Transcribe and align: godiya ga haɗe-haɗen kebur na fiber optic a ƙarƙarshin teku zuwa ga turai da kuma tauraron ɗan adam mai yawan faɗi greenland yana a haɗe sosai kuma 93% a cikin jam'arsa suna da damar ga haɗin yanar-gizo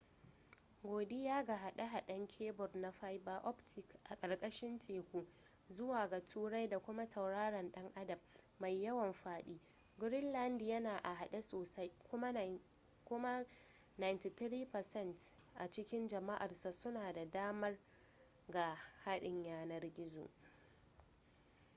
godiya 0.83 1.43
ga 1.43 1.55
haɗe-haɗen 1.57 2.27
kebur 2.27 2.69
na 2.75 2.91
fiber 2.91 3.41
optic 3.43 3.85
a 4.03 4.15
ƙarƙarshin 4.15 4.79
teku 4.79 5.27
zuwa 5.69 6.09
ga 6.09 6.21
turai 6.25 6.69
da 6.69 6.79
kuma 6.79 7.07
tauraron 7.09 7.71
ɗan 7.71 7.91
adam 7.95 8.19
mai 8.59 8.81
yawan 8.81 9.13
faɗi 9.13 9.59
greenland 9.99 10.61
yana 10.61 10.97
a 11.03 11.15
haɗe 11.15 11.41
sosai 11.41 11.91
kuma 13.03 13.37
93% 13.99 15.31
a 15.55 15.69
cikin 15.69 16.07
jam'arsa 16.07 16.71
suna 16.71 17.13
da 17.13 17.25
damar 17.25 17.77
ga 18.51 18.77
haɗin 19.05 19.43
yanar-gizo 19.43 20.29